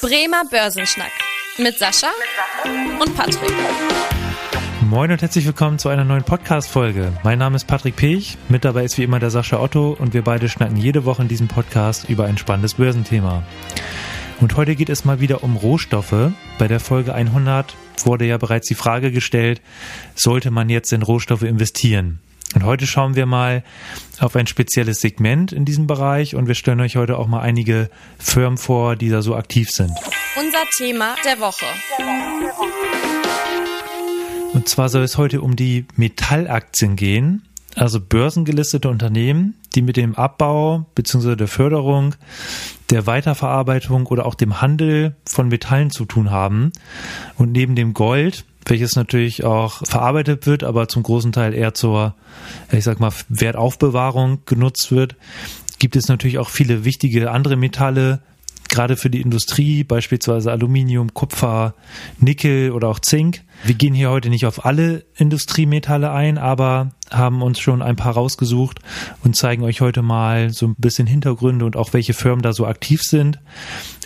Bremer 0.00 0.44
Börsenschnack 0.48 1.10
mit 1.58 1.76
Sascha 1.76 2.06
und 3.00 3.16
Patrick. 3.16 3.50
Moin 4.88 5.10
und 5.10 5.20
herzlich 5.20 5.44
willkommen 5.44 5.80
zu 5.80 5.88
einer 5.88 6.04
neuen 6.04 6.22
Podcast-Folge. 6.22 7.12
Mein 7.24 7.40
Name 7.40 7.56
ist 7.56 7.66
Patrick 7.66 7.96
Pech, 7.96 8.38
mit 8.48 8.64
dabei 8.64 8.84
ist 8.84 8.96
wie 8.96 9.02
immer 9.02 9.18
der 9.18 9.30
Sascha 9.30 9.58
Otto 9.58 9.96
und 9.98 10.14
wir 10.14 10.22
beide 10.22 10.48
schnacken 10.48 10.76
jede 10.76 11.04
Woche 11.04 11.22
in 11.22 11.28
diesem 11.28 11.48
Podcast 11.48 12.08
über 12.08 12.26
ein 12.26 12.38
spannendes 12.38 12.74
Börsenthema. 12.74 13.42
Und 14.40 14.56
heute 14.56 14.76
geht 14.76 14.88
es 14.88 15.04
mal 15.04 15.18
wieder 15.18 15.42
um 15.42 15.56
Rohstoffe. 15.56 16.30
Bei 16.58 16.68
der 16.68 16.78
Folge 16.78 17.12
100 17.12 17.74
wurde 18.04 18.24
ja 18.24 18.38
bereits 18.38 18.68
die 18.68 18.76
Frage 18.76 19.10
gestellt, 19.10 19.60
sollte 20.14 20.52
man 20.52 20.68
jetzt 20.68 20.92
in 20.92 21.02
Rohstoffe 21.02 21.42
investieren? 21.42 22.20
Und 22.54 22.64
heute 22.64 22.86
schauen 22.86 23.14
wir 23.14 23.26
mal 23.26 23.62
auf 24.20 24.34
ein 24.34 24.46
spezielles 24.46 25.00
Segment 25.00 25.52
in 25.52 25.64
diesem 25.64 25.86
Bereich 25.86 26.34
und 26.34 26.48
wir 26.48 26.54
stellen 26.54 26.80
euch 26.80 26.96
heute 26.96 27.18
auch 27.18 27.26
mal 27.26 27.40
einige 27.40 27.90
Firmen 28.18 28.58
vor, 28.58 28.96
die 28.96 29.10
da 29.10 29.22
so 29.22 29.36
aktiv 29.36 29.70
sind. 29.70 29.92
Unser 30.36 30.64
Thema 30.76 31.14
der 31.24 31.40
Woche. 31.40 31.66
Und 34.54 34.68
zwar 34.68 34.88
soll 34.88 35.02
es 35.02 35.18
heute 35.18 35.42
um 35.42 35.56
die 35.56 35.84
Metallaktien 35.96 36.96
gehen, 36.96 37.47
also 37.78 38.00
börsengelistete 38.00 38.88
Unternehmen, 38.88 39.54
die 39.74 39.82
mit 39.82 39.96
dem 39.96 40.14
Abbau 40.14 40.86
bzw. 40.94 41.36
der 41.36 41.48
Förderung, 41.48 42.14
der 42.90 43.06
Weiterverarbeitung 43.06 44.06
oder 44.06 44.26
auch 44.26 44.34
dem 44.34 44.60
Handel 44.60 45.16
von 45.26 45.48
Metallen 45.48 45.90
zu 45.90 46.04
tun 46.04 46.30
haben. 46.30 46.72
Und 47.36 47.52
neben 47.52 47.74
dem 47.74 47.94
Gold 47.94 48.44
welches 48.70 48.96
natürlich 48.96 49.44
auch 49.44 49.80
verarbeitet 49.86 50.46
wird, 50.46 50.62
aber 50.62 50.88
zum 50.88 51.02
großen 51.02 51.32
Teil 51.32 51.54
eher 51.54 51.74
zur, 51.74 52.14
ich 52.70 52.84
sag 52.84 53.00
mal, 53.00 53.12
Wertaufbewahrung 53.28 54.40
genutzt 54.46 54.90
wird. 54.90 55.16
Gibt 55.78 55.96
es 55.96 56.08
natürlich 56.08 56.38
auch 56.38 56.48
viele 56.48 56.84
wichtige 56.84 57.30
andere 57.30 57.56
Metalle, 57.56 58.20
gerade 58.68 58.96
für 58.96 59.10
die 59.10 59.20
Industrie, 59.20 59.84
beispielsweise 59.84 60.50
Aluminium, 60.50 61.14
Kupfer, 61.14 61.74
Nickel 62.18 62.72
oder 62.72 62.88
auch 62.88 62.98
Zink. 62.98 63.42
Wir 63.64 63.74
gehen 63.74 63.94
hier 63.94 64.10
heute 64.10 64.28
nicht 64.28 64.46
auf 64.46 64.64
alle 64.64 65.04
Industriemetalle 65.16 66.10
ein, 66.10 66.38
aber 66.38 66.90
haben 67.10 67.42
uns 67.42 67.58
schon 67.58 67.82
ein 67.82 67.96
paar 67.96 68.14
rausgesucht 68.14 68.80
und 69.24 69.36
zeigen 69.36 69.62
euch 69.62 69.80
heute 69.80 70.02
mal 70.02 70.50
so 70.50 70.66
ein 70.66 70.74
bisschen 70.76 71.06
Hintergründe 71.06 71.64
und 71.64 71.76
auch 71.76 71.92
welche 71.92 72.14
Firmen 72.14 72.42
da 72.42 72.52
so 72.52 72.66
aktiv 72.66 73.02
sind 73.02 73.40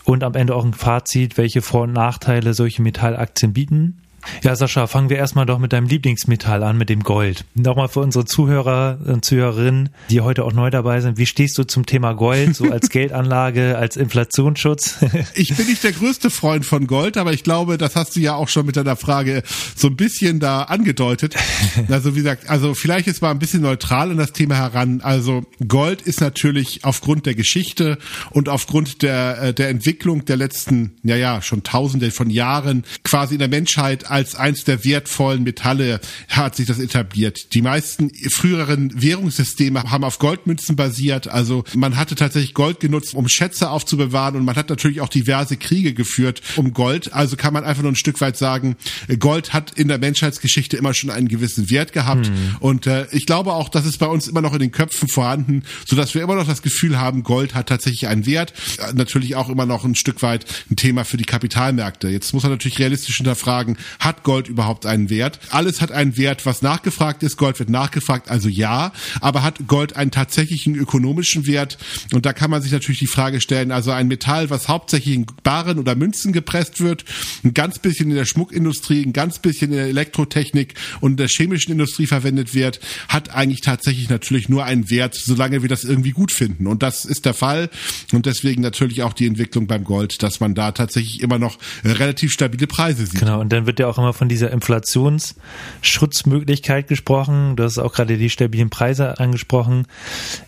und 0.04 0.24
am 0.24 0.34
Ende 0.34 0.54
auch 0.54 0.64
ein 0.64 0.74
Fazit, 0.74 1.36
welche 1.36 1.62
Vor- 1.62 1.82
und 1.82 1.92
Nachteile 1.92 2.54
solche 2.54 2.82
Metallaktien 2.82 3.52
bieten. 3.52 4.02
Ja, 4.42 4.56
Sascha, 4.56 4.86
fangen 4.86 5.10
wir 5.10 5.16
erstmal 5.16 5.46
doch 5.46 5.58
mit 5.58 5.72
deinem 5.72 5.86
Lieblingsmetall 5.86 6.62
an, 6.62 6.78
mit 6.78 6.88
dem 6.88 7.02
Gold. 7.02 7.44
Nochmal 7.54 7.88
für 7.88 8.00
unsere 8.00 8.24
Zuhörer 8.24 8.98
und 9.04 9.24
Zuhörerinnen, 9.24 9.90
die 10.10 10.20
heute 10.20 10.44
auch 10.44 10.52
neu 10.52 10.70
dabei 10.70 11.00
sind. 11.00 11.18
Wie 11.18 11.26
stehst 11.26 11.58
du 11.58 11.64
zum 11.64 11.86
Thema 11.86 12.12
Gold, 12.12 12.54
so 12.56 12.70
als 12.70 12.88
Geldanlage, 12.90 13.76
als 13.76 13.96
Inflationsschutz? 13.96 14.96
ich 15.34 15.56
bin 15.56 15.66
nicht 15.66 15.84
der 15.84 15.92
größte 15.92 16.30
Freund 16.30 16.64
von 16.64 16.86
Gold, 16.86 17.16
aber 17.16 17.32
ich 17.32 17.44
glaube, 17.44 17.78
das 17.78 17.96
hast 17.96 18.16
du 18.16 18.20
ja 18.20 18.34
auch 18.34 18.48
schon 18.48 18.66
mit 18.66 18.76
deiner 18.76 18.96
Frage 18.96 19.42
so 19.76 19.88
ein 19.88 19.96
bisschen 19.96 20.40
da 20.40 20.62
angedeutet. 20.62 21.34
Also 21.88 22.14
wie 22.14 22.20
gesagt, 22.20 22.48
also 22.48 22.74
vielleicht 22.74 23.06
ist 23.06 23.22
mal 23.22 23.30
ein 23.30 23.38
bisschen 23.38 23.62
neutral 23.62 24.10
an 24.10 24.16
das 24.16 24.32
Thema 24.32 24.56
heran. 24.56 25.00
Also 25.02 25.44
Gold 25.66 26.00
ist 26.00 26.20
natürlich 26.20 26.84
aufgrund 26.84 27.26
der 27.26 27.34
Geschichte 27.34 27.98
und 28.30 28.48
aufgrund 28.48 29.02
der, 29.02 29.42
äh, 29.42 29.54
der 29.54 29.68
Entwicklung 29.68 30.24
der 30.24 30.36
letzten, 30.36 30.92
ja 31.02 31.16
ja, 31.16 31.42
schon 31.42 31.62
tausende 31.62 32.10
von 32.10 32.30
Jahren 32.30 32.84
quasi 33.04 33.34
in 33.34 33.40
der 33.40 33.48
Menschheit 33.48 34.10
als 34.12 34.34
eins 34.34 34.64
der 34.64 34.84
wertvollen 34.84 35.42
Metalle 35.42 36.00
hat 36.28 36.54
sich 36.54 36.66
das 36.66 36.78
etabliert. 36.78 37.54
Die 37.54 37.62
meisten 37.62 38.10
früheren 38.30 38.92
Währungssysteme 39.00 39.84
haben 39.84 40.04
auf 40.04 40.18
Goldmünzen 40.18 40.76
basiert. 40.76 41.28
Also 41.28 41.64
man 41.74 41.96
hatte 41.96 42.14
tatsächlich 42.14 42.52
Gold 42.52 42.78
genutzt, 42.78 43.14
um 43.14 43.26
Schätze 43.26 43.70
aufzubewahren 43.70 44.36
und 44.36 44.44
man 44.44 44.56
hat 44.56 44.68
natürlich 44.68 45.00
auch 45.00 45.08
diverse 45.08 45.56
Kriege 45.56 45.94
geführt 45.94 46.42
um 46.56 46.74
Gold. 46.74 47.14
Also 47.14 47.36
kann 47.36 47.54
man 47.54 47.64
einfach 47.64 47.82
nur 47.82 47.92
ein 47.92 47.96
Stück 47.96 48.20
weit 48.20 48.36
sagen, 48.36 48.76
Gold 49.18 49.54
hat 49.54 49.72
in 49.78 49.88
der 49.88 49.98
Menschheitsgeschichte 49.98 50.76
immer 50.76 50.92
schon 50.92 51.08
einen 51.08 51.28
gewissen 51.28 51.70
Wert 51.70 51.94
gehabt. 51.94 52.28
Mhm. 52.28 52.56
Und 52.60 52.86
äh, 52.86 53.06
ich 53.12 53.24
glaube 53.24 53.54
auch, 53.54 53.70
das 53.70 53.86
ist 53.86 53.98
bei 53.98 54.06
uns 54.06 54.28
immer 54.28 54.42
noch 54.42 54.52
in 54.52 54.60
den 54.60 54.72
Köpfen 54.72 55.08
vorhanden, 55.08 55.62
sodass 55.86 56.14
wir 56.14 56.22
immer 56.22 56.34
noch 56.34 56.46
das 56.46 56.60
Gefühl 56.60 57.00
haben, 57.00 57.22
Gold 57.22 57.54
hat 57.54 57.70
tatsächlich 57.70 58.08
einen 58.08 58.26
Wert. 58.26 58.52
Äh, 58.76 58.92
natürlich 58.92 59.36
auch 59.36 59.48
immer 59.48 59.64
noch 59.64 59.86
ein 59.86 59.94
Stück 59.94 60.20
weit 60.20 60.44
ein 60.70 60.76
Thema 60.76 61.04
für 61.04 61.16
die 61.16 61.24
Kapitalmärkte. 61.24 62.08
Jetzt 62.08 62.34
muss 62.34 62.42
man 62.42 62.52
natürlich 62.52 62.78
realistisch 62.78 63.16
hinterfragen, 63.16 63.78
hat 64.04 64.24
Gold 64.24 64.48
überhaupt 64.48 64.84
einen 64.84 65.10
Wert? 65.10 65.38
Alles 65.50 65.80
hat 65.80 65.92
einen 65.92 66.16
Wert, 66.16 66.44
was 66.44 66.60
nachgefragt 66.60 67.22
ist. 67.22 67.36
Gold 67.36 67.58
wird 67.60 67.70
nachgefragt, 67.70 68.28
also 68.30 68.48
ja. 68.48 68.92
Aber 69.20 69.42
hat 69.42 69.66
Gold 69.68 69.94
einen 69.94 70.10
tatsächlichen 70.10 70.74
ökonomischen 70.74 71.46
Wert? 71.46 71.78
Und 72.12 72.26
da 72.26 72.32
kann 72.32 72.50
man 72.50 72.62
sich 72.62 72.72
natürlich 72.72 72.98
die 72.98 73.06
Frage 73.06 73.40
stellen, 73.40 73.70
also 73.70 73.92
ein 73.92 74.08
Metall, 74.08 74.50
was 74.50 74.68
hauptsächlich 74.68 75.14
in 75.14 75.26
Baren 75.44 75.78
oder 75.78 75.94
Münzen 75.94 76.32
gepresst 76.32 76.80
wird, 76.80 77.04
ein 77.44 77.54
ganz 77.54 77.78
bisschen 77.78 78.10
in 78.10 78.16
der 78.16 78.24
Schmuckindustrie, 78.24 79.04
ein 79.04 79.12
ganz 79.12 79.38
bisschen 79.38 79.70
in 79.70 79.78
der 79.78 79.86
Elektrotechnik 79.86 80.74
und 81.00 81.12
in 81.12 81.16
der 81.18 81.28
chemischen 81.28 81.72
Industrie 81.72 82.06
verwendet 82.06 82.54
wird, 82.54 82.80
hat 83.08 83.30
eigentlich 83.30 83.60
tatsächlich 83.60 84.08
natürlich 84.08 84.48
nur 84.48 84.64
einen 84.64 84.90
Wert, 84.90 85.14
solange 85.14 85.62
wir 85.62 85.68
das 85.68 85.84
irgendwie 85.84 86.10
gut 86.10 86.32
finden. 86.32 86.66
Und 86.66 86.82
das 86.82 87.04
ist 87.04 87.24
der 87.24 87.34
Fall. 87.34 87.70
Und 88.12 88.26
deswegen 88.26 88.62
natürlich 88.62 89.02
auch 89.02 89.12
die 89.12 89.26
Entwicklung 89.26 89.68
beim 89.68 89.84
Gold, 89.84 90.22
dass 90.24 90.40
man 90.40 90.56
da 90.56 90.72
tatsächlich 90.72 91.20
immer 91.20 91.38
noch 91.38 91.58
relativ 91.84 92.32
stabile 92.32 92.66
Preise 92.66 93.06
sieht. 93.06 93.20
Genau, 93.20 93.40
und 93.40 93.52
dann 93.52 93.66
wird 93.66 93.78
ja 93.78 93.91
auch 93.92 93.98
immer 93.98 94.12
von 94.12 94.28
dieser 94.28 94.50
Inflationsschutzmöglichkeit 94.50 96.88
gesprochen. 96.88 97.56
Du 97.56 97.64
hast 97.64 97.78
auch 97.78 97.92
gerade 97.92 98.16
die 98.16 98.30
stabilen 98.30 98.70
Preise 98.70 99.20
angesprochen. 99.20 99.86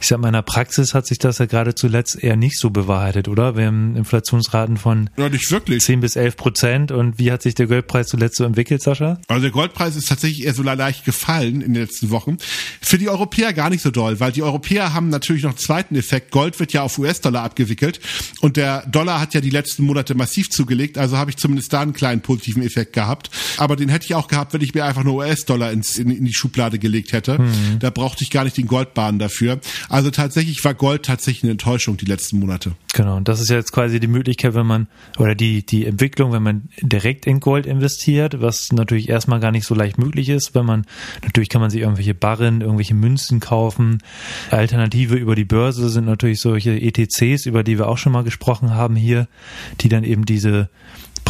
Ich 0.01 0.09
sag 0.09 0.19
mal, 0.19 0.29
in 0.29 0.35
der 0.35 0.43
Praxis 0.43 0.95
hat 0.95 1.07
sich 1.07 1.19
das 1.19 1.39
ja 1.39 1.47
gerade 1.47 1.75
zuletzt 1.75 2.23
eher 2.23 2.37
nicht 2.37 2.59
so 2.59 2.71
bewahrheitet, 2.71 3.29
oder? 3.29 3.57
Wir 3.57 3.67
haben 3.67 3.97
Inflationsraten 3.97 4.77
von 4.77 5.11
ja, 5.17 5.29
nicht 5.29 5.51
wirklich. 5.51 5.85
10 5.85 6.01
bis 6.01 6.17
11 6.17 6.37
Prozent. 6.37 6.91
Und 6.91 7.19
wie 7.19 7.31
hat 7.31 7.43
sich 7.43 7.55
der 7.55 7.67
Goldpreis 7.67 8.09
zuletzt 8.09 8.37
so 8.37 8.45
entwickelt, 8.45 8.83
Sascha? 8.83 9.21
Also 9.29 9.43
der 9.43 9.51
Goldpreis 9.51 9.97
ist 9.97 10.09
tatsächlich 10.09 10.45
eher 10.45 10.55
so 10.55 10.63
leicht 10.63 11.05
gefallen 11.05 11.61
in 11.61 11.75
den 11.75 11.83
letzten 11.83 12.11
Wochen. 12.11 12.39
Für 12.81 12.99
die 12.99 13.09
Europäer 13.09 13.53
gar 13.53 13.71
nicht 13.71 13.83
so 13.83 13.91
doll, 13.91 14.21
weil 14.21 14.33
die 14.33 14.43
Europäer 14.43 14.95
haben 14.95 15.11
natürlich 15.11 15.43
noch 15.43 15.51
einen 15.51 15.59
zweiten 15.59 15.97
Effekt. 15.97 16.31
Gold 16.31 16.59
wird 16.61 16.73
ja 16.73 16.83
auf 16.83 16.99
US-Dollar 16.99 17.43
abgewickelt 17.43 18.01
und 18.41 18.57
der 18.57 18.87
Dollar 18.87 19.21
hat 19.21 19.35
ja 19.35 19.41
die 19.41 19.51
letzten 19.51 19.85
Monate 19.85 20.15
massiv 20.15 20.51
zugelegt. 20.51 20.99
Also 20.99 21.17
habe 21.17 21.31
ich 21.31 21.37
zumindest 21.37 21.73
da 21.73 21.81
einen 21.81 21.93
kleinen 21.93 22.21
positiven 22.21 22.63
Effekt 22.63 22.93
gehabt 22.93 23.31
aber 23.57 23.77
den 23.77 23.89
hätte 23.89 24.07
ich 24.07 24.15
auch 24.15 24.29
gehabt, 24.29 24.53
wenn 24.53 24.61
ich 24.61 24.75
mir 24.75 24.85
einfach 24.85 25.05
nur 25.05 25.15
US-Dollar 25.15 25.73
in, 25.73 25.83
in, 25.97 26.25
die 26.25 26.35
Schublade 26.35 26.79
gelegt 26.79 27.13
hätte. 27.13 27.39
Mhm. 27.41 27.79
Da 27.81 27.91
brauchte 27.91 28.25
ich 28.25 28.31
gar 28.31 28.45
nicht 28.45 28.57
den 28.57 28.67
Goldbahn 28.67 29.19
dafür. 29.19 29.61
Also 29.89 30.11
tatsächlich 30.11 30.65
war 30.65 30.75
Gold 30.75 31.05
tatsächlich 31.05 31.45
eine 31.45 31.53
Enttäuschung 31.53 31.97
die 31.97 32.05
letzten 32.05 32.39
Monate. 32.39 32.73
Genau, 32.95 33.17
und 33.17 33.29
das 33.29 33.41
ist 33.41 33.51
ja 33.51 33.57
jetzt 33.57 33.73
quasi 33.73 33.99
die 33.99 34.07
Möglichkeit, 34.07 34.55
wenn 34.55 34.67
man, 34.67 34.87
oder 35.19 35.35
die, 35.35 35.67
die 35.67 35.85
Entwicklung, 35.85 36.33
wenn 36.33 36.43
man 36.43 36.69
direkt 36.81 37.27
in 37.27 37.41
Gold 37.41 37.67
investiert, 37.67 38.41
was 38.41 38.71
natürlich 38.71 39.09
erstmal 39.09 39.41
gar 39.41 39.51
nicht 39.51 39.67
so 39.67 39.75
leicht 39.75 39.99
möglich 39.99 40.29
ist, 40.29 40.55
wenn 40.55 40.65
man, 40.65 40.87
natürlich 41.23 41.49
kann 41.49 41.61
man 41.61 41.71
sich 41.71 41.81
irgendwelche 41.81 42.15
Barren, 42.15 42.61
irgendwelche 42.61 42.95
Münzen 42.95 43.41
kaufen. 43.41 43.99
Alternative 44.51 45.17
über 45.17 45.35
die 45.35 45.45
Börse 45.45 45.89
sind 45.89 46.07
natürlich 46.07 46.41
solche 46.41 46.81
ETCs, 46.81 47.47
über 47.47 47.65
die 47.65 47.79
wir 47.79 47.89
auch 47.89 47.99
schon 47.99 48.13
mal 48.13 48.23
gesprochen 48.23 48.71
haben 48.71 48.95
hier, 48.95 49.27
die 49.81 49.89
dann 49.89 50.05
eben 50.05 50.25
diese 50.25 50.69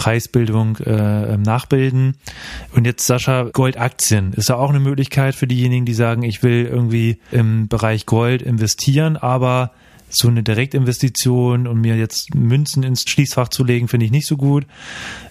Preisbildung 0.05 0.77
äh, 0.85 1.39
nachbilden. 1.39 2.17
Und 2.75 2.85
jetzt 2.85 3.07
Sascha, 3.07 3.45
Goldaktien 3.45 4.35
ist 4.35 4.51
ja 4.51 4.57
auch 4.57 4.69
eine 4.69 4.81
Möglichkeit 4.81 5.35
für 5.35 5.47
diejenigen, 5.47 5.87
die 5.87 5.95
sagen, 5.95 6.25
ich 6.25 6.43
will 6.43 6.67
irgendwie 6.71 7.17
im 7.31 7.69
Bereich 7.69 8.05
Gold 8.05 8.43
investieren, 8.43 9.17
aber 9.17 9.71
so 10.11 10.29
eine 10.29 10.43
Direktinvestition 10.43 11.67
und 11.67 11.81
mir 11.81 11.97
jetzt 11.97 12.35
Münzen 12.35 12.83
ins 12.83 13.05
Schließfach 13.09 13.49
zu 13.49 13.65
legen, 13.65 13.89
finde 13.89 14.05
ich 14.05 14.13
nicht 14.13 14.27
so 14.27 14.37
gut. 14.37 14.67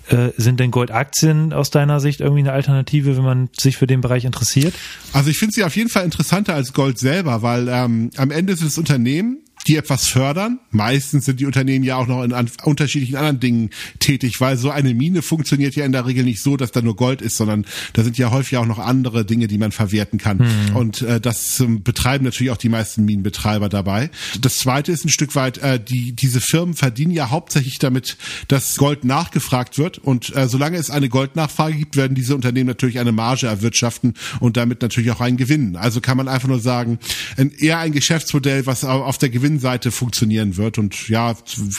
Äh, 0.10 0.30
sind 0.38 0.60
denn 0.60 0.72
Goldaktien 0.72 1.54
aus 1.54 1.70
deiner 1.70 2.00
Sicht 2.00 2.20
irgendwie 2.20 2.42
eine 2.42 2.52
Alternative, 2.52 3.16
wenn 3.16 3.24
man 3.24 3.50
sich 3.56 3.78
für 3.78 3.86
den 3.86 4.02
Bereich 4.02 4.26
interessiert? 4.26 4.74
Also 5.14 5.30
ich 5.30 5.38
finde 5.38 5.54
sie 5.54 5.64
auf 5.64 5.76
jeden 5.76 5.90
Fall 5.90 6.04
interessanter 6.04 6.56
als 6.56 6.74
Gold 6.74 6.98
selber, 6.98 7.44
weil 7.44 7.68
ähm, 7.70 8.10
am 8.18 8.32
Ende 8.32 8.54
ist 8.54 8.64
es 8.64 8.80
Unternehmen, 8.80 9.43
die 9.68 9.78
etwas 9.78 10.08
fördern. 10.08 10.60
Meistens 10.72 11.26
sind 11.26 11.40
die 11.40 11.46
Unternehmen 11.46 11.84
ja 11.84 11.96
auch 11.96 12.08
noch 12.08 12.24
in 12.24 12.34
an, 12.34 12.50
unterschiedlichen 12.64 13.16
anderen 13.16 13.40
Dingen 13.40 13.70
tätig, 14.00 14.40
weil 14.40 14.58
so 14.58 14.70
eine 14.70 14.94
Mine 14.94 15.22
funktioniert 15.22 15.76
ja 15.76 15.86
in 15.86 15.92
der 15.92 16.06
Regel 16.06 16.24
nicht 16.24 16.42
so, 16.42 16.58
dass 16.58 16.72
da 16.72 16.82
nur 16.82 16.96
Gold 16.96 17.22
ist, 17.22 17.38
sondern 17.38 17.66
da 17.94 18.04
sind 18.04 18.18
ja 18.18 18.32
häufig 18.32 18.58
auch 18.58 18.66
noch 18.66 18.80
andere 18.80 19.26
Dinge, 19.26 19.48
die 19.48 19.58
man 19.58 19.72
verwerten 19.72 20.20
kann. 20.20 20.38
Mhm. 20.38 20.76
Und 20.76 21.02
äh, 21.02 21.22
das 21.22 21.60
äh, 21.60 21.68
betreiben 21.68 22.26
natürlich 22.26 22.52
auch 22.52 22.58
die 22.58 22.70
meisten 22.70 23.06
Minenbetreiber 23.06 23.70
dabei. 23.70 24.10
Das 24.40 24.58
zweite 24.58 24.92
ist 24.92 25.06
ein 25.06 25.10
Stück 25.10 25.36
weit, 25.36 25.60
äh, 25.60 25.80
die 25.80 26.14
diese 26.14 26.42
Firmen 26.42 26.74
verdienen 26.74 27.12
ja 27.12 27.30
hauptsächlich 27.30 27.80
damit, 27.80 28.18
dass 28.48 28.76
Gold 28.76 29.06
nachgefragt 29.06 29.78
wird. 29.78 29.98
Und 29.98 30.36
äh, 30.36 30.48
solange 30.48 30.78
es 30.78 30.90
eine 30.90 31.10
Goldnachfrage 31.10 31.76
gibt, 31.76 31.96
werden 31.96 32.16
diese 32.16 32.36
Unternehmen 32.36 32.68
natürlich 32.68 33.00
eine 33.00 33.12
Marge 33.12 33.48
erwirtschaften 33.48 34.14
und 34.40 34.58
damit 34.58 34.82
natürlich 34.82 35.12
auch 35.12 35.22
einen 35.22 35.38
Gewinn. 35.38 35.76
Also 35.76 36.02
kann 36.02 36.18
man 36.18 36.28
einfach 36.28 36.48
nur 36.48 36.60
sagen, 36.60 37.00
ein, 37.38 37.52
eher 37.52 37.80
ein 37.80 37.92
Geschäftsmodell, 37.92 38.66
was 38.66 38.84
auf 38.84 39.18
der 39.18 39.30
Gewinn 39.30 39.53
Gewinnseite 39.54 39.92
funktionieren 39.92 40.58
wird. 40.58 40.78
Und 40.78 41.10
ja, 41.10 41.36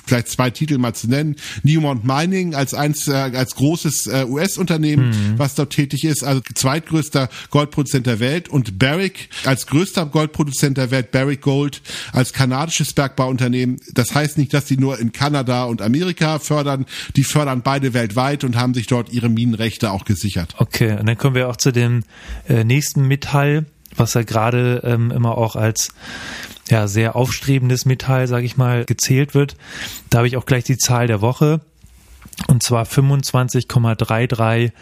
vielleicht 0.06 0.28
zwei 0.28 0.50
Titel 0.50 0.78
mal 0.78 0.94
zu 0.94 1.08
nennen. 1.08 1.36
Newmont 1.62 2.04
Mining 2.04 2.54
als 2.54 2.72
eins, 2.72 3.08
äh, 3.08 3.12
als 3.12 3.56
großes 3.56 4.06
äh, 4.06 4.24
US-Unternehmen, 4.28 5.08
mhm. 5.08 5.38
was 5.38 5.54
dort 5.54 5.70
tätig 5.70 6.04
ist, 6.04 6.22
also 6.22 6.40
zweitgrößter 6.54 7.28
Goldproduzent 7.50 8.06
der 8.06 8.20
Welt 8.20 8.48
und 8.48 8.78
Barrick 8.78 9.28
als 9.44 9.66
größter 9.66 10.06
Goldproduzent 10.06 10.78
der 10.78 10.90
Welt, 10.90 11.10
Barrick 11.10 11.40
Gold 11.40 11.82
als 12.12 12.32
kanadisches 12.32 12.92
Bergbauunternehmen. 12.92 13.80
Das 13.92 14.14
heißt 14.14 14.38
nicht, 14.38 14.54
dass 14.54 14.66
die 14.66 14.76
nur 14.76 14.98
in 14.98 15.12
Kanada 15.12 15.64
und 15.64 15.82
Amerika 15.82 16.38
fördern, 16.38 16.86
die 17.16 17.24
fördern 17.24 17.62
beide 17.62 17.92
weltweit 17.92 18.44
und 18.44 18.56
haben 18.56 18.74
sich 18.74 18.86
dort 18.86 19.12
ihre 19.12 19.28
Minenrechte 19.28 19.90
auch 19.90 20.04
gesichert. 20.04 20.54
Okay, 20.58 20.96
und 20.98 21.06
dann 21.06 21.18
kommen 21.18 21.34
wir 21.34 21.48
auch 21.48 21.56
zu 21.56 21.72
dem 21.72 22.04
äh, 22.48 22.62
nächsten 22.64 23.08
Metall, 23.08 23.66
was 23.96 24.14
ja 24.14 24.22
gerade 24.22 24.82
ähm, 24.84 25.10
immer 25.10 25.38
auch 25.38 25.56
als 25.56 25.90
ja, 26.68 26.86
sehr 26.88 27.16
aufstrebendes 27.16 27.84
Metall, 27.84 28.26
sage 28.26 28.46
ich 28.46 28.56
mal, 28.56 28.84
gezählt 28.84 29.34
wird. 29.34 29.56
Da 30.10 30.18
habe 30.18 30.28
ich 30.28 30.36
auch 30.36 30.46
gleich 30.46 30.64
die 30.64 30.78
Zahl 30.78 31.06
der 31.06 31.20
Woche. 31.20 31.60
Und 32.48 32.62
zwar 32.62 32.84
25,33 32.84 34.72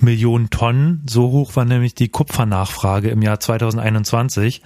Millionen 0.00 0.50
Tonnen. 0.50 1.02
So 1.08 1.30
hoch 1.30 1.56
war 1.56 1.64
nämlich 1.64 1.94
die 1.94 2.08
Kupfernachfrage 2.08 3.08
im 3.08 3.22
Jahr 3.22 3.40
2021. 3.40 4.62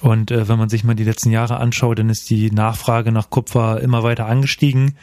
Und 0.00 0.30
äh, 0.30 0.48
wenn 0.48 0.58
man 0.58 0.68
sich 0.68 0.84
mal 0.84 0.94
die 0.94 1.04
letzten 1.04 1.30
Jahre 1.30 1.58
anschaut, 1.58 1.98
dann 1.98 2.10
ist 2.10 2.30
die 2.30 2.50
Nachfrage 2.50 3.12
nach 3.12 3.30
Kupfer 3.30 3.80
immer 3.80 4.02
weiter 4.02 4.26
angestiegen 4.26 4.94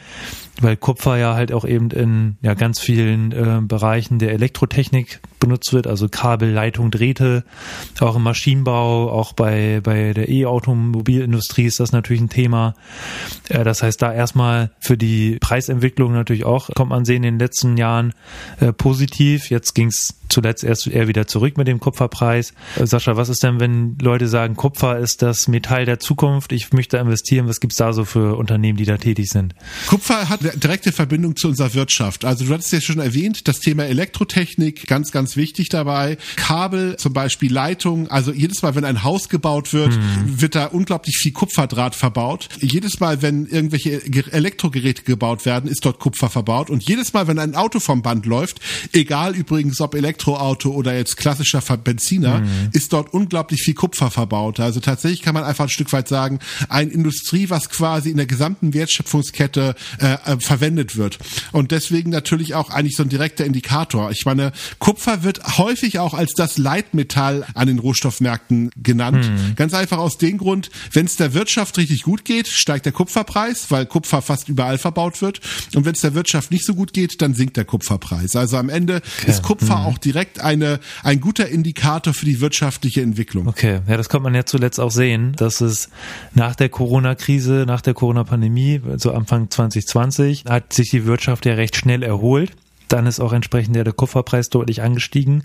weil 0.61 0.77
Kupfer 0.77 1.17
ja 1.17 1.35
halt 1.35 1.51
auch 1.51 1.65
eben 1.65 1.89
in 1.91 2.37
ja 2.41 2.53
ganz 2.53 2.79
vielen 2.79 3.31
äh, 3.31 3.61
Bereichen 3.61 4.19
der 4.19 4.31
Elektrotechnik 4.33 5.21
benutzt 5.39 5.71
wird, 5.73 5.87
also 5.87 6.09
Kabel, 6.09 6.51
Leitung, 6.51 6.91
Drähte, 6.91 7.45
auch 7.99 8.15
im 8.15 8.23
Maschinenbau, 8.23 9.09
auch 9.09 9.33
bei 9.33 9.79
bei 9.81 10.13
der 10.13 10.29
E-Automobilindustrie 10.29 11.65
ist 11.65 11.79
das 11.79 11.91
natürlich 11.91 12.21
ein 12.21 12.29
Thema. 12.29 12.75
Äh, 13.47 13.63
das 13.63 13.83
heißt, 13.83 14.01
da 14.01 14.13
erstmal 14.13 14.71
für 14.79 14.97
die 14.97 15.37
Preisentwicklung 15.39 16.13
natürlich 16.13 16.45
auch 16.45 16.58
kommt 16.75 16.89
man 16.89 17.05
sehen 17.05 17.23
in 17.23 17.33
den 17.33 17.39
letzten 17.39 17.77
Jahren 17.77 18.13
äh, 18.59 18.73
positiv. 18.73 19.49
Jetzt 19.49 19.73
ging's 19.75 20.13
zuletzt 20.29 20.63
erst 20.63 20.87
eher 20.87 21.07
wieder 21.07 21.27
zurück 21.27 21.57
mit 21.57 21.67
dem 21.67 21.79
Kupferpreis. 21.79 22.53
Sascha, 22.81 23.17
was 23.17 23.29
ist 23.29 23.43
denn, 23.43 23.59
wenn 23.59 23.97
Leute 24.01 24.27
sagen, 24.27 24.55
Kupfer 24.55 24.99
ist 24.99 25.21
das 25.21 25.47
Metall 25.47 25.85
der 25.85 25.99
Zukunft, 25.99 26.51
ich 26.51 26.71
möchte 26.71 26.97
investieren, 26.97 27.47
was 27.47 27.59
gibt's 27.59 27.77
da 27.77 27.93
so 27.93 28.05
für 28.05 28.37
Unternehmen, 28.37 28.77
die 28.77 28.85
da 28.85 28.97
tätig 28.97 29.29
sind? 29.29 29.55
Kupfer 29.87 30.29
hat 30.29 30.41
direkte 30.63 30.91
Verbindung 30.91 31.35
zu 31.35 31.47
unserer 31.47 31.73
Wirtschaft. 31.73 32.25
Also 32.25 32.45
du 32.45 32.53
hattest 32.53 32.71
ja 32.71 32.81
schon 32.81 32.99
erwähnt, 32.99 33.47
das 33.47 33.59
Thema 33.59 33.85
Elektrotechnik, 33.85 34.87
ganz, 34.87 35.11
ganz 35.11 35.35
wichtig 35.35 35.69
dabei. 35.69 36.17
Kabel, 36.35 36.95
zum 36.97 37.13
Beispiel 37.13 37.51
Leitung, 37.51 38.07
also 38.09 38.31
jedes 38.31 38.61
Mal, 38.61 38.75
wenn 38.75 38.85
ein 38.85 39.03
Haus 39.03 39.29
gebaut 39.29 39.73
wird, 39.73 39.93
hm. 39.93 40.41
wird 40.41 40.55
da 40.55 40.65
unglaublich 40.65 41.17
viel 41.17 41.31
Kupferdraht 41.31 41.95
verbaut. 41.95 42.49
Jedes 42.59 42.99
Mal, 42.99 43.21
wenn 43.21 43.45
irgendwelche 43.45 44.01
Elektrogeräte 44.31 45.03
gebaut 45.03 45.45
werden, 45.45 45.69
ist 45.69 45.85
dort 45.85 45.99
Kupfer 45.99 46.29
verbaut. 46.29 46.69
Und 46.69 46.87
jedes 46.87 47.13
Mal, 47.13 47.27
wenn 47.27 47.39
ein 47.39 47.55
Auto 47.55 47.79
vom 47.79 48.01
Band 48.01 48.25
läuft, 48.25 48.59
egal 48.93 49.35
übrigens 49.35 49.81
ob 49.81 49.95
Elektroauto 50.19 50.71
oder 50.71 50.95
jetzt 50.95 51.17
klassischer 51.17 51.61
Benziner, 51.77 52.39
hm. 52.39 52.69
ist 52.73 52.93
dort 52.93 53.13
unglaublich 53.13 53.61
viel 53.61 53.73
Kupfer 53.73 54.11
verbaut. 54.11 54.59
Also 54.59 54.79
tatsächlich 54.79 55.21
kann 55.21 55.33
man 55.33 55.43
einfach 55.43 55.65
ein 55.65 55.69
Stück 55.69 55.91
weit 55.93 56.07
sagen, 56.07 56.39
eine 56.67 56.91
Industrie, 56.91 57.49
was 57.49 57.69
quasi 57.69 58.09
in 58.09 58.17
der 58.17 58.25
gesamten 58.25 58.73
Wertschöpfungskette 58.73 59.75
äh, 59.99 60.37
verwendet 60.39 60.97
wird. 60.97 61.19
Und 61.51 61.71
deswegen 61.71 62.09
natürlich 62.09 62.55
auch 62.55 62.69
eigentlich 62.69 62.95
so 62.95 63.03
ein 63.03 63.09
direkter 63.09 63.45
Indikator. 63.45 64.11
Ich 64.11 64.25
meine, 64.25 64.51
Kupfer 64.79 65.23
wird 65.23 65.57
häufig 65.57 65.99
auch 65.99 66.13
als 66.13 66.33
das 66.33 66.57
Leitmetall 66.57 67.45
an 67.53 67.67
den 67.67 67.79
Rohstoffmärkten 67.79 68.71
genannt. 68.75 69.29
Mhm. 69.29 69.55
Ganz 69.55 69.73
einfach 69.73 69.97
aus 69.97 70.17
dem 70.17 70.37
Grund, 70.37 70.69
wenn 70.91 71.05
es 71.05 71.15
der 71.15 71.33
Wirtschaft 71.33 71.77
richtig 71.77 72.03
gut 72.03 72.25
geht, 72.25 72.47
steigt 72.47 72.85
der 72.85 72.93
Kupferpreis, 72.93 73.71
weil 73.71 73.85
Kupfer 73.85 74.21
fast 74.21 74.49
überall 74.49 74.77
verbaut 74.77 75.21
wird. 75.21 75.39
Und 75.75 75.85
wenn 75.85 75.93
es 75.93 76.01
der 76.01 76.13
Wirtschaft 76.13 76.51
nicht 76.51 76.65
so 76.65 76.75
gut 76.75 76.93
geht, 76.93 77.21
dann 77.21 77.33
sinkt 77.33 77.57
der 77.57 77.65
Kupferpreis. 77.65 78.35
Also 78.35 78.57
am 78.57 78.69
Ende 78.69 79.01
okay. 79.19 79.31
ist 79.31 79.43
Kupfer 79.43 79.77
mhm. 79.77 79.85
auch 79.85 79.97
direkt 80.11 80.41
eine, 80.41 80.79
ein 81.03 81.21
guter 81.21 81.47
Indikator 81.47 82.13
für 82.13 82.25
die 82.25 82.41
wirtschaftliche 82.41 83.01
Entwicklung. 83.01 83.47
Okay, 83.47 83.81
ja, 83.87 83.97
das 83.97 84.09
konnte 84.09 84.23
man 84.23 84.33
ja 84.33 84.45
zuletzt 84.45 84.79
auch 84.79 84.89
sehen, 84.89 85.33
dass 85.35 85.61
es 85.61 85.89
nach 86.33 86.55
der 86.55 86.69
Corona-Krise, 86.69 87.65
nach 87.67 87.81
der 87.81 87.93
Corona-Pandemie, 87.93 88.81
so 88.97 89.11
Anfang 89.11 89.51
2020, 89.51 90.45
hat 90.49 90.73
sich 90.73 90.89
die 90.89 91.05
Wirtschaft 91.05 91.45
ja 91.45 91.53
recht 91.53 91.75
schnell 91.75 92.01
erholt. 92.01 92.51
Dann 92.87 93.05
ist 93.05 93.19
auch 93.19 93.33
entsprechend 93.33 93.75
der 93.75 93.93
Kupferpreis 93.93 94.49
deutlich 94.49 94.81
angestiegen. 94.81 95.43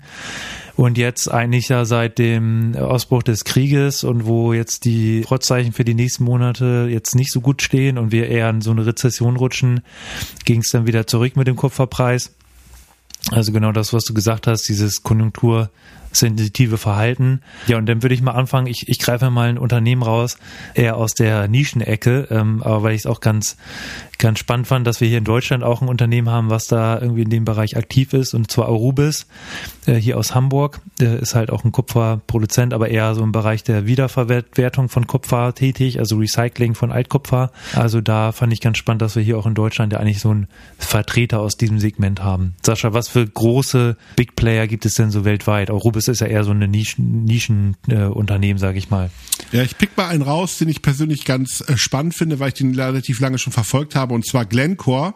Und 0.75 0.97
jetzt 0.97 1.31
eigentlich 1.31 1.69
ja 1.69 1.85
seit 1.85 2.17
dem 2.17 2.75
Ausbruch 2.75 3.21
des 3.21 3.45
Krieges 3.45 4.03
und 4.03 4.25
wo 4.25 4.51
jetzt 4.51 4.83
die 4.83 5.21
Vorzeichen 5.21 5.71
für 5.71 5.85
die 5.85 5.93
nächsten 5.93 6.23
Monate 6.23 6.87
jetzt 6.89 7.13
nicht 7.13 7.31
so 7.31 7.41
gut 7.41 7.61
stehen 7.61 7.99
und 7.99 8.11
wir 8.11 8.29
eher 8.29 8.49
in 8.49 8.61
so 8.61 8.71
eine 8.71 8.87
Rezession 8.87 9.37
rutschen, 9.37 9.81
ging 10.43 10.61
es 10.61 10.71
dann 10.71 10.87
wieder 10.87 11.05
zurück 11.05 11.35
mit 11.35 11.45
dem 11.45 11.55
Kupferpreis. 11.55 12.33
Also 13.31 13.51
genau 13.51 13.71
das, 13.71 13.91
was 13.91 14.03
du 14.03 14.13
gesagt 14.13 14.47
hast, 14.47 14.67
dieses 14.69 15.01
konjunktursensitive 16.15 16.77
Verhalten. 16.77 17.41
Ja, 17.67 17.77
und 17.77 17.85
dann 17.87 18.01
würde 18.01 18.15
ich 18.15 18.21
mal 18.21 18.31
anfangen, 18.31 18.67
ich, 18.67 18.87
ich 18.87 18.99
greife 18.99 19.29
mal 19.29 19.49
ein 19.49 19.57
Unternehmen 19.57 20.03
raus, 20.03 20.37
eher 20.73 20.97
aus 20.97 21.13
der 21.13 21.47
Nischenecke, 21.47 22.27
ähm, 22.31 22.63
aber 22.63 22.83
weil 22.83 22.95
ich 22.95 23.01
es 23.01 23.05
auch 23.05 23.21
ganz, 23.21 23.57
ganz 24.17 24.39
spannend 24.39 24.67
fand, 24.67 24.87
dass 24.87 25.01
wir 25.01 25.07
hier 25.07 25.17
in 25.17 25.23
Deutschland 25.23 25.63
auch 25.63 25.81
ein 25.81 25.87
Unternehmen 25.87 26.29
haben, 26.29 26.49
was 26.49 26.67
da 26.67 26.99
irgendwie 26.99 27.23
in 27.23 27.29
dem 27.29 27.45
Bereich 27.45 27.77
aktiv 27.77 28.13
ist, 28.13 28.33
und 28.33 28.49
zwar 28.49 28.67
Arubis, 28.67 29.27
äh, 29.85 29.95
hier 29.95 30.17
aus 30.17 30.33
Hamburg, 30.33 30.81
äh, 31.01 31.19
ist 31.19 31.35
halt 31.35 31.51
auch 31.51 31.63
ein 31.63 31.71
Kupferproduzent, 31.71 32.73
aber 32.73 32.89
eher 32.89 33.13
so 33.15 33.23
im 33.23 33.31
Bereich 33.31 33.63
der 33.63 33.85
Wiederverwertung 33.85 34.89
von 34.89 35.07
Kupfer 35.07 35.53
tätig, 35.53 35.99
also 35.99 36.17
Recycling 36.17 36.75
von 36.75 36.91
Altkupfer. 36.91 37.51
Also 37.75 38.01
da 38.01 38.31
fand 38.31 38.53
ich 38.53 38.61
ganz 38.61 38.77
spannend, 38.77 39.01
dass 39.01 39.15
wir 39.15 39.23
hier 39.23 39.37
auch 39.37 39.45
in 39.45 39.55
Deutschland 39.55 39.93
ja 39.93 39.99
eigentlich 39.99 40.19
so 40.19 40.29
einen 40.29 40.47
Vertreter 40.77 41.39
aus 41.39 41.57
diesem 41.57 41.79
Segment 41.79 42.23
haben. 42.23 42.55
Sascha, 42.63 42.93
was 42.93 43.09
für 43.09 43.25
große 43.25 43.97
Big 44.15 44.35
Player 44.35 44.67
gibt 44.67 44.85
es 44.85 44.95
denn 44.95 45.11
so 45.11 45.25
weltweit? 45.25 45.69
Arubis 45.69 46.04
ist 46.07 46.21
ja 46.21 46.27
eher 46.27 46.43
so 46.43 46.51
eine 46.51 46.67
Nischen, 46.67 47.25
Nischenunternehmen, 47.25 48.57
äh, 48.57 48.59
sage 48.59 48.77
ich 48.77 48.89
mal. 48.89 49.09
Ja, 49.51 49.63
ich 49.63 49.77
pick 49.77 49.95
mal 49.95 50.07
einen 50.07 50.21
raus, 50.21 50.57
den 50.57 50.69
ich 50.69 50.81
persönlich 50.81 51.25
ganz 51.25 51.61
äh, 51.61 51.77
spannend 51.77 52.15
finde, 52.15 52.39
weil 52.39 52.49
ich 52.49 52.55
den 52.55 52.77
relativ 52.79 53.19
lange 53.19 53.37
schon 53.37 53.53
verfolgt 53.53 53.95
habe 53.95 54.13
und 54.13 54.25
zwar 54.25 54.45
Glencore. 54.45 55.13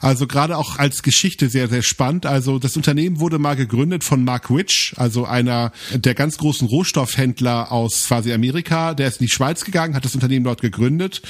Also 0.00 0.26
gerade 0.26 0.56
auch 0.56 0.78
als 0.78 1.02
Geschichte 1.02 1.48
sehr, 1.48 1.68
sehr 1.68 1.82
spannend. 1.82 2.26
Also 2.26 2.58
das 2.58 2.76
Unternehmen 2.76 3.20
wurde 3.20 3.38
mal 3.38 3.56
gegründet 3.56 4.04
von 4.04 4.24
Mark 4.24 4.50
Witch, 4.50 4.94
also 4.96 5.24
einer 5.24 5.72
der 5.94 6.14
ganz 6.14 6.38
großen 6.38 6.66
Rohstoffhändler 6.68 7.72
aus 7.72 8.06
quasi 8.06 8.32
Amerika. 8.32 8.94
Der 8.94 9.08
ist 9.08 9.20
in 9.20 9.26
die 9.26 9.32
Schweiz 9.32 9.64
gegangen, 9.64 9.94
hat 9.94 10.04
das 10.04 10.14
Unternehmen 10.14 10.44
dort 10.44 10.60
gegründet, 10.60 11.22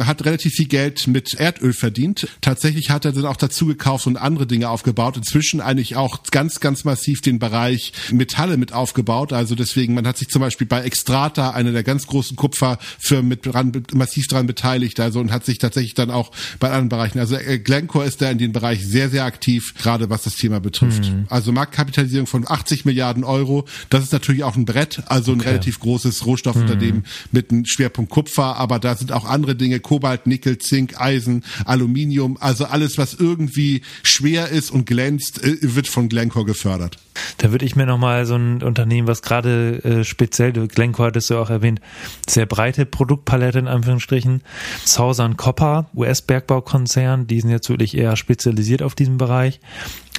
hat 0.00 0.24
relativ 0.24 0.52
viel 0.54 0.68
Geld 0.68 1.06
mit 1.06 1.34
Erdöl 1.34 1.72
verdient. 1.72 2.28
Tatsächlich 2.40 2.90
hat 2.90 3.04
er 3.04 3.12
dann 3.12 3.26
auch 3.26 3.36
dazu 3.36 3.66
gekauft 3.66 4.06
und 4.06 4.16
andere 4.16 4.46
Dinge 4.46 4.68
aufgebaut. 4.68 5.16
Inzwischen 5.16 5.60
eigentlich 5.60 5.96
auch 5.96 6.22
ganz, 6.30 6.60
ganz 6.60 6.84
massiv 6.84 7.20
den 7.20 7.38
Bereich 7.38 7.92
Metalle 8.36 8.58
mit 8.58 8.74
aufgebaut. 8.74 9.32
Also 9.32 9.54
deswegen, 9.54 9.94
man 9.94 10.06
hat 10.06 10.18
sich 10.18 10.28
zum 10.28 10.40
Beispiel 10.40 10.66
bei 10.66 10.82
Extrata, 10.82 11.50
einer 11.50 11.72
der 11.72 11.82
ganz 11.82 12.06
großen 12.06 12.36
Kupferfirmen, 12.36 13.28
mit 13.28 13.46
dran, 13.46 13.72
massiv 13.94 14.28
dran 14.28 14.46
beteiligt, 14.46 15.00
also 15.00 15.20
und 15.20 15.32
hat 15.32 15.46
sich 15.46 15.56
tatsächlich 15.56 15.94
dann 15.94 16.10
auch 16.10 16.32
bei 16.58 16.68
anderen 16.68 16.90
Bereichen. 16.90 17.18
Also 17.18 17.36
äh, 17.36 17.58
Glencore 17.58 18.04
ist 18.04 18.20
da 18.20 18.30
in 18.30 18.36
dem 18.36 18.52
Bereich 18.52 18.86
sehr, 18.86 19.08
sehr 19.08 19.24
aktiv, 19.24 19.72
gerade 19.78 20.10
was 20.10 20.24
das 20.24 20.34
Thema 20.34 20.60
betrifft. 20.60 21.10
Mhm. 21.10 21.24
Also 21.30 21.50
Marktkapitalisierung 21.50 22.26
von 22.26 22.44
80 22.46 22.84
Milliarden 22.84 23.24
Euro, 23.24 23.64
das 23.88 24.04
ist 24.04 24.12
natürlich 24.12 24.44
auch 24.44 24.56
ein 24.56 24.66
Brett, 24.66 25.02
also 25.06 25.32
ein 25.32 25.40
okay. 25.40 25.48
relativ 25.48 25.80
großes 25.80 26.26
Rohstoffunternehmen 26.26 27.00
mhm. 27.00 27.28
mit 27.32 27.50
einem 27.50 27.64
Schwerpunkt 27.64 28.10
Kupfer, 28.10 28.56
aber 28.56 28.78
da 28.78 28.96
sind 28.96 29.12
auch 29.12 29.24
andere 29.24 29.56
Dinge, 29.56 29.80
Kobalt, 29.80 30.26
Nickel, 30.26 30.58
Zink, 30.58 31.00
Eisen, 31.00 31.42
Aluminium, 31.64 32.36
also 32.38 32.66
alles, 32.66 32.98
was 32.98 33.14
irgendwie 33.14 33.80
schwer 34.02 34.50
ist 34.50 34.70
und 34.70 34.84
glänzt, 34.84 35.42
äh, 35.42 35.56
wird 35.62 35.88
von 35.88 36.10
Glencore 36.10 36.44
gefördert. 36.44 36.98
Da 37.38 37.50
würde 37.50 37.64
ich 37.64 37.76
mir 37.76 37.86
nochmal 37.86 38.15
so 38.24 38.36
ein 38.36 38.62
Unternehmen, 38.62 39.08
was 39.08 39.22
gerade 39.22 39.82
äh, 39.84 40.04
speziell, 40.04 40.52
Glencore 40.52 41.08
hattest 41.08 41.30
du 41.30 41.38
auch 41.38 41.50
erwähnt, 41.50 41.80
sehr 42.28 42.46
breite 42.46 42.86
Produktpalette 42.86 43.58
in 43.58 43.68
Anführungsstrichen, 43.68 44.42
Southern 44.84 45.36
Copper, 45.36 45.86
US-Bergbaukonzern, 45.94 47.26
die 47.26 47.40
sind 47.40 47.50
jetzt 47.50 47.68
wirklich 47.68 47.96
eher 47.96 48.16
spezialisiert 48.16 48.82
auf 48.82 48.94
diesem 48.94 49.18
Bereich 49.18 49.60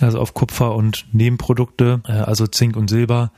also 0.01 0.19
auf 0.19 0.33
Kupfer 0.33 0.75
und 0.75 1.05
Nebenprodukte, 1.11 2.01
äh, 2.07 2.11
also 2.11 2.47
Zink 2.47 2.75
und 2.75 2.89
Silber. 2.89 3.31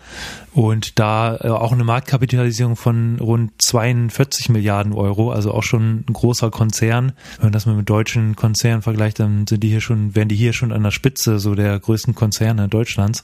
Und 0.53 0.99
da 0.99 1.37
äh, 1.37 1.47
auch 1.49 1.71
eine 1.71 1.83
Marktkapitalisierung 1.83 2.75
von 2.75 3.17
rund 3.19 3.51
42 3.59 4.49
Milliarden 4.49 4.93
Euro, 4.93 5.31
also 5.31 5.53
auch 5.53 5.63
schon 5.63 6.03
ein 6.07 6.13
großer 6.13 6.49
Konzern. 6.51 7.13
Wenn 7.37 7.47
man 7.47 7.53
das 7.53 7.65
mal 7.65 7.75
mit 7.75 7.89
deutschen 7.89 8.35
Konzernen 8.35 8.81
vergleicht, 8.81 9.19
dann 9.19 9.47
sind 9.47 9.63
die 9.63 9.69
hier 9.69 9.81
schon, 9.81 10.15
wären 10.15 10.27
die 10.27 10.35
hier 10.35 10.53
schon 10.53 10.71
an 10.71 10.83
der 10.83 10.91
Spitze 10.91 11.39
so 11.39 11.55
der 11.55 11.79
größten 11.79 12.15
Konzerne 12.15 12.67
Deutschlands. 12.67 13.23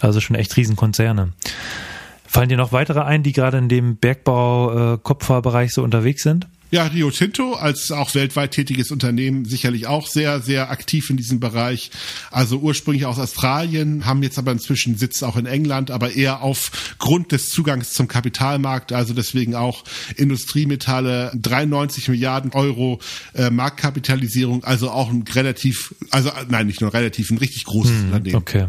Also 0.00 0.20
schon 0.20 0.36
echt 0.36 0.52
Riesenkonzerne. 0.56 1.32
Fallen 2.26 2.48
dir 2.48 2.56
noch 2.56 2.72
weitere 2.72 3.00
ein, 3.00 3.22
die 3.22 3.32
gerade 3.32 3.58
in 3.58 3.68
dem 3.68 3.96
Bergbau-Kupferbereich 3.96 5.70
äh, 5.70 5.72
so 5.72 5.82
unterwegs 5.82 6.22
sind? 6.22 6.48
Ja, 6.74 6.86
Rio 6.86 7.12
Tinto 7.12 7.52
als 7.52 7.92
auch 7.92 8.16
weltweit 8.16 8.50
tätiges 8.50 8.90
Unternehmen 8.90 9.44
sicherlich 9.44 9.86
auch 9.86 10.08
sehr, 10.08 10.40
sehr 10.40 10.72
aktiv 10.72 11.08
in 11.08 11.16
diesem 11.16 11.38
Bereich. 11.38 11.92
Also 12.32 12.58
ursprünglich 12.58 13.06
aus 13.06 13.20
Australien, 13.20 14.06
haben 14.06 14.24
jetzt 14.24 14.40
aber 14.40 14.50
inzwischen 14.50 14.98
Sitz 14.98 15.22
auch 15.22 15.36
in 15.36 15.46
England, 15.46 15.92
aber 15.92 16.16
eher 16.16 16.42
aufgrund 16.42 17.30
des 17.30 17.50
Zugangs 17.50 17.92
zum 17.92 18.08
Kapitalmarkt. 18.08 18.92
Also 18.92 19.14
deswegen 19.14 19.54
auch 19.54 19.84
Industriemetalle, 20.16 21.30
93 21.36 22.08
Milliarden 22.08 22.50
Euro 22.50 22.98
äh, 23.34 23.50
Marktkapitalisierung, 23.50 24.64
also 24.64 24.90
auch 24.90 25.10
ein 25.10 25.22
relativ, 25.32 25.94
also 26.10 26.32
nein, 26.48 26.66
nicht 26.66 26.80
nur 26.80 26.92
relativ, 26.92 27.30
ein 27.30 27.38
richtig 27.38 27.66
großes 27.66 27.98
hm, 27.98 28.04
Unternehmen. 28.06 28.34
Okay. 28.34 28.66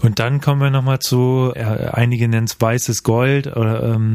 Und 0.00 0.20
dann 0.20 0.40
kommen 0.40 0.62
wir 0.62 0.70
nochmal 0.70 1.00
zu, 1.00 1.52
äh, 1.54 1.60
einige 1.60 2.28
nennen 2.28 2.46
es 2.46 2.58
weißes 2.58 3.02
Gold 3.02 3.46
oder 3.46 3.82
ähm, 3.82 4.14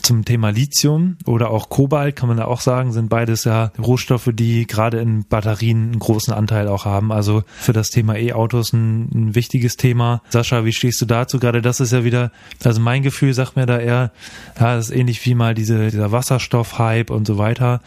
zum 0.00 0.24
Thema 0.24 0.50
Lithium 0.50 1.16
oder 1.24 1.50
auch 1.50 1.68
Kobalt, 1.68 2.14
kann 2.14 2.28
man 2.28 2.36
da 2.36 2.44
auch 2.44 2.59
sagen, 2.60 2.92
sind 2.92 3.08
beides 3.08 3.44
ja 3.44 3.72
Rohstoffe, 3.78 4.30
die 4.32 4.66
gerade 4.66 5.00
in 5.00 5.24
Batterien 5.24 5.90
einen 5.90 5.98
großen 5.98 6.32
Anteil 6.32 6.68
auch 6.68 6.84
haben. 6.84 7.12
Also 7.12 7.42
für 7.58 7.72
das 7.72 7.90
Thema 7.90 8.16
E-Autos 8.16 8.72
ein, 8.72 9.08
ein 9.14 9.34
wichtiges 9.34 9.76
Thema. 9.76 10.22
Sascha, 10.30 10.64
wie 10.64 10.72
stehst 10.72 11.00
du 11.00 11.06
dazu? 11.06 11.38
Gerade 11.38 11.62
das 11.62 11.80
ist 11.80 11.92
ja 11.92 12.04
wieder, 12.04 12.32
also 12.64 12.80
mein 12.80 13.02
Gefühl 13.02 13.34
sagt 13.34 13.56
mir 13.56 13.66
da 13.66 13.78
eher, 13.78 14.12
ja, 14.58 14.76
das 14.76 14.90
ist 14.90 14.96
ähnlich 14.96 15.24
wie 15.24 15.34
mal 15.34 15.54
diese, 15.54 15.90
dieser 15.90 16.12
Wasserstoff-Hype 16.12 17.10
und 17.10 17.26
so 17.26 17.38
weiter, 17.38 17.80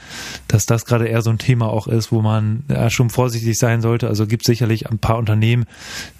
dass 0.47 0.65
das 0.65 0.85
gerade 0.85 1.07
eher 1.07 1.21
so 1.21 1.29
ein 1.29 1.37
Thema 1.37 1.67
auch 1.67 1.87
ist, 1.87 2.11
wo 2.11 2.21
man 2.21 2.63
ja, 2.69 2.89
schon 2.89 3.09
vorsichtig 3.09 3.57
sein 3.57 3.81
sollte. 3.81 4.07
Also 4.07 4.27
gibt 4.27 4.45
sicherlich 4.45 4.89
ein 4.89 4.99
paar 4.99 5.17
Unternehmen, 5.17 5.65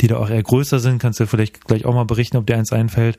die 0.02 0.08
da 0.08 0.18
auch 0.18 0.30
eher 0.30 0.44
größer 0.44 0.80
sind. 0.80 1.00
Kannst 1.00 1.20
du 1.20 1.28
vielleicht 1.28 1.66
gleich 1.66 1.86
auch 1.86 1.94
mal 1.94 2.06
berichten, 2.06 2.38
ob 2.38 2.46
dir 2.46 2.58
eins 2.58 2.72
einfällt. 2.72 3.18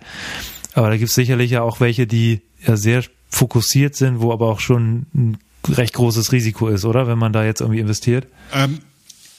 Aber 0.74 0.90
da 0.90 0.96
gibt 0.96 1.08
es 1.08 1.14
sicherlich 1.14 1.52
ja 1.52 1.62
auch 1.62 1.80
welche, 1.80 2.06
die 2.06 2.42
ja 2.66 2.76
sehr 2.76 3.02
fokussiert 3.34 3.94
sind, 3.96 4.20
wo 4.20 4.32
aber 4.32 4.48
auch 4.48 4.60
schon 4.60 5.06
ein 5.14 5.38
recht 5.68 5.94
großes 5.94 6.32
Risiko 6.32 6.68
ist, 6.68 6.84
oder? 6.84 7.06
Wenn 7.06 7.18
man 7.18 7.32
da 7.32 7.44
jetzt 7.44 7.60
irgendwie 7.60 7.80
investiert. 7.80 8.26
Ähm, 8.52 8.80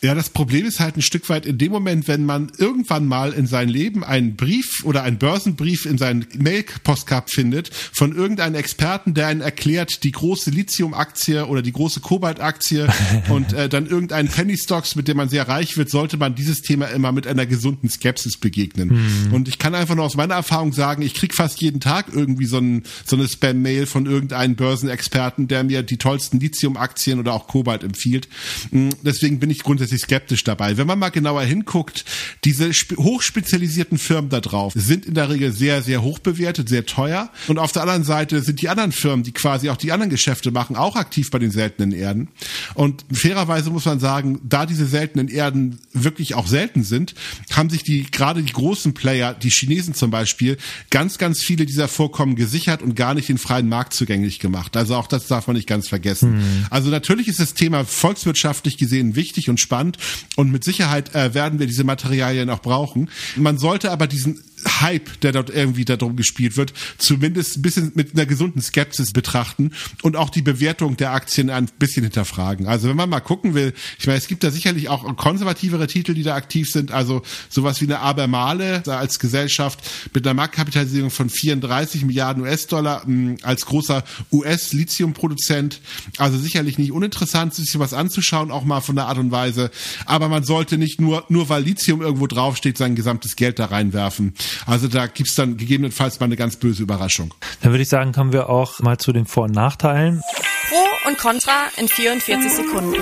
ja, 0.06 0.14
das 0.14 0.30
Problem 0.30 0.68
ist 0.68 0.80
halt 0.80 0.98
ein 0.98 1.02
Stück 1.02 1.30
weit 1.30 1.48
in 1.48 1.58
dem 1.58 1.72
Moment, 1.72 2.08
wenn 2.08 2.26
man 2.26 2.52
irgendwann 2.60 3.08
mal 3.08 3.34
in 3.34 3.48
sein 3.48 3.70
Leben 3.70 4.04
einen 4.04 4.36
Brief 4.36 4.84
oder 4.84 5.02
einen 5.02 5.18
Börsenbrief 5.18 5.88
in 5.88 5.98
seinen 5.98 6.28
Mail-Postcard 6.38 7.32
findet 7.32 7.72
von 7.74 8.16
irgendeinem 8.16 8.54
Experten, 8.54 9.16
der 9.16 9.26
einen 9.28 9.42
erklärt, 9.42 10.04
die 10.04 10.12
große 10.12 10.52
Lithium-Aktie 10.52 11.48
oder 11.48 11.64
die 11.64 11.72
große 11.72 12.02
Kobalt-Aktie 12.02 12.88
und 13.30 13.54
äh, 13.54 13.68
dann 13.68 13.88
irgendeinen 13.88 14.30
Penny 14.30 14.60
Stocks, 14.60 14.96
mit 14.96 15.08
dem 15.08 15.18
man 15.18 15.28
sehr 15.28 15.48
reich 15.48 15.76
wird, 15.76 15.90
sollte 15.90 16.18
man 16.18 16.36
dieses 16.36 16.62
Thema 16.62 16.86
immer 16.86 17.12
mit 17.12 17.26
einer 17.26 17.48
gesunden 17.48 17.90
Skepsis 17.90 18.38
begegnen. 18.38 19.26
Mhm. 19.26 19.34
Und 19.34 19.48
ich 19.48 19.58
kann 19.58 19.74
einfach 19.74 19.96
nur 19.96 20.06
aus 20.06 20.16
meiner 20.16 20.36
Erfahrung 20.36 20.72
sagen, 20.72 21.02
ich 21.02 21.16
krieg 21.16 21.34
fast 21.34 21.62
jeden 21.62 21.80
Tag 21.80 22.10
irgendwie 22.14 22.46
so, 22.46 22.60
ein, 22.60 22.84
so 23.06 23.16
eine 23.16 23.28
Spam-Mail 23.28 23.88
von 23.88 24.06
irgendeinem 24.06 24.56
Börsenexperten, 24.56 25.48
der 25.48 25.64
mir 25.64 25.82
die 25.82 25.98
tollsten 25.98 26.40
Lithium-Aktien 26.40 27.18
oder 27.18 27.34
auch 27.34 27.48
Kobalt 27.48 27.84
empfiehlt. 27.84 28.28
Hm, 28.70 28.92
deswegen 29.02 29.40
bin 29.40 29.50
ich 29.50 29.64
grundsätzlich 29.64 29.95
grundsätzlich 29.96 30.02
skeptisch 30.02 30.44
dabei. 30.44 30.78
Wenn 30.78 30.88
man 30.88 31.00
mal 31.00 31.10
genauer 31.10 31.44
hinguckt, 31.44 32.06
diese 32.44 32.72
hochspezialisierten 32.72 33.98
Firmen 33.98 34.30
da 34.30 34.40
drauf 34.40 34.74
sind 34.76 35.06
in 35.06 35.14
der 35.14 35.30
Regel 35.30 35.52
sehr, 35.52 35.82
sehr 35.82 36.02
hoch 36.02 36.20
bewertet, 36.20 36.70
sehr 36.70 36.86
teuer. 36.86 37.30
Und 37.48 37.60
auf 37.60 37.72
der 37.72 37.84
anderen 37.84 38.04
Seite 38.04 38.42
sind 38.42 38.62
die 38.62 38.70
anderen 38.70 38.92
Firmen, 38.92 39.24
die 39.24 39.32
quasi 39.32 39.70
auch 39.70 39.78
die 39.78 39.92
anderen 39.92 40.10
Geschäfte 40.10 40.52
machen, 40.52 40.76
auch 40.76 40.96
aktiv 40.96 41.30
bei 41.32 41.40
den 41.40 41.52
seltenen 41.52 41.92
Erden. 41.92 42.30
Und 42.74 43.06
fairerweise 43.12 43.70
muss 43.70 43.86
man 43.86 44.00
sagen, 44.00 44.40
da 44.44 44.66
diese 44.66 44.86
seltenen 44.86 45.28
Erden 45.28 45.80
wirklich 45.94 46.36
auch 46.36 46.48
selten 46.48 46.84
sind, 46.84 47.16
haben 47.52 47.70
sich 47.70 47.84
die, 47.84 48.04
gerade 48.04 48.44
die 48.44 48.54
großen 48.54 48.94
Player, 48.94 49.34
die 49.34 49.50
Chinesen 49.50 49.94
zum 49.94 50.12
Beispiel, 50.12 50.58
ganz, 50.90 51.18
ganz 51.18 51.42
viele 51.42 51.66
dieser 51.66 51.88
Vorkommen 51.88 52.36
gesichert 52.36 52.82
und 52.82 52.96
gar 52.96 53.14
nicht 53.14 53.30
den 53.30 53.38
freien 53.38 53.70
Markt 53.70 53.94
zugänglich 53.94 54.40
gemacht. 54.40 54.78
Also 54.78 54.96
auch 54.96 55.08
das 55.08 55.28
darf 55.28 55.48
man 55.48 55.56
nicht 55.56 55.68
ganz 55.68 55.88
vergessen. 55.88 56.38
Mhm. 56.38 56.66
Also 56.70 56.90
natürlich 56.90 57.28
ist 57.28 57.40
das 57.40 57.54
Thema 57.54 57.86
volkswirtschaftlich 57.86 58.78
gesehen 58.78 59.16
wichtig 59.16 59.50
und 59.50 59.60
spannend 59.60 59.75
Bestand 59.76 59.98
und 60.36 60.52
mit 60.52 60.64
Sicherheit 60.64 61.14
äh, 61.16 61.34
werden 61.34 61.60
wir 61.60 61.68
diese 61.68 61.84
Materialien 61.84 62.50
auch 62.50 62.62
brauchen. 62.62 63.10
Man 63.36 63.58
sollte 63.58 63.92
aber 63.92 64.08
diesen 64.08 64.42
Hype, 64.68 65.20
der 65.22 65.32
dort 65.32 65.50
irgendwie 65.50 65.86
darum 65.86 66.16
gespielt 66.16 66.58
wird, 66.58 66.74
zumindest 66.98 67.58
ein 67.58 67.62
bisschen 67.62 67.92
mit 67.96 68.14
einer 68.14 68.26
gesunden 68.26 68.62
Skepsis 68.62 69.12
betrachten 69.12 69.72
und 70.02 70.16
auch 70.16 70.30
die 70.30 70.42
Bewertung 70.42 70.98
der 70.98 71.12
Aktien 71.12 71.50
ein 71.50 71.70
bisschen 71.80 72.04
hinterfragen. 72.04 72.68
Also 72.68 72.90
wenn 72.90 72.96
man 72.96 73.10
mal 73.10 73.20
gucken 73.20 73.54
will, 73.54 73.74
ich 74.00 74.08
meine, 74.08 74.18
es 74.18 74.28
gibt 74.28 74.44
da 74.44 74.52
sicherlich 74.52 74.90
auch 74.90 75.16
konservativere 75.16 75.88
Titel, 75.88 76.14
die 76.14 76.24
da 76.24 76.36
aktiv 76.36 76.70
sind, 76.70 76.92
also 76.92 77.22
sowas 77.50 77.82
wie 77.82 77.86
eine 77.86 78.00
Abermale 78.00 78.84
als 78.88 79.20
Gesellschaft 79.20 79.80
mit 80.14 80.26
einer 80.26 80.34
Marktkapitalisierung 80.34 81.12
von 81.12 81.30
34 81.30 82.06
Milliarden 82.06 82.44
US-Dollar 82.44 83.04
hm, 83.04 83.38
als 83.42 83.66
großer 83.66 84.04
US-Lithium-Produzent. 84.32 85.82
Also 86.18 86.38
sicherlich 86.38 86.78
nicht 86.78 86.92
uninteressant, 86.92 87.54
sich 87.54 87.78
was 87.80 87.94
anzuschauen, 87.94 88.52
auch 88.52 88.64
mal 88.64 88.82
von 88.82 88.96
der 88.96 89.08
Art 89.08 89.18
und 89.18 89.32
Weise. 89.32 89.72
Aber 90.06 90.30
man 90.30 90.44
sollte 90.44 90.78
nicht 90.78 91.02
nur, 91.02 91.26
nur 91.30 91.50
weil 91.50 91.64
Lithium 91.64 92.02
irgendwo 92.02 92.28
draufsteht, 92.28 92.78
sein 92.78 92.96
gesamtes 92.96 93.36
Geld 93.36 93.60
da 93.60 93.66
reinwerfen. 93.66 94.34
Also 94.66 94.88
da 94.88 95.08
gibt's 95.08 95.36
dann 95.36 95.58
gegebenenfalls 95.58 96.20
mal 96.20 96.26
eine 96.26 96.36
ganz 96.36 96.56
böse 96.56 96.84
Überraschung. 96.84 97.34
Dann 97.62 97.72
würde 97.72 97.84
ich 97.84 97.90
sagen, 97.90 98.12
kommen 98.12 98.34
wir 98.34 98.50
auch 98.50 98.80
mal 98.80 98.98
zu 98.98 99.12
den 99.12 99.26
Vor- 99.26 99.46
und 99.46 99.52
Nachteilen. 99.54 100.22
Pro 100.70 101.10
und 101.10 101.18
Contra 101.18 101.68
in 101.78 101.88
44 101.88 102.52
Sekunden 102.52 102.96